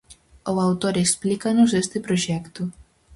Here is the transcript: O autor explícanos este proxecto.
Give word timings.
O 0.53 0.55
autor 0.67 0.95
explícanos 0.97 1.69
este 1.83 1.97
proxecto. 2.07 2.61